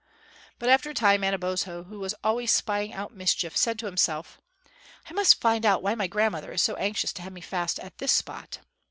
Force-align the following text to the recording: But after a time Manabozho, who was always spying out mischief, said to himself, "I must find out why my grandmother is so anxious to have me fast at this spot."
But 0.57 0.69
after 0.69 0.89
a 0.89 0.93
time 0.95 1.21
Manabozho, 1.21 1.83
who 1.83 1.99
was 1.99 2.15
always 2.23 2.51
spying 2.51 2.91
out 2.91 3.13
mischief, 3.13 3.55
said 3.55 3.77
to 3.77 3.85
himself, 3.85 4.41
"I 5.07 5.13
must 5.13 5.39
find 5.39 5.63
out 5.63 5.83
why 5.83 5.93
my 5.93 6.07
grandmother 6.07 6.51
is 6.53 6.63
so 6.63 6.73
anxious 6.77 7.13
to 7.13 7.21
have 7.21 7.33
me 7.33 7.41
fast 7.41 7.77
at 7.77 7.99
this 7.99 8.11
spot." 8.11 8.61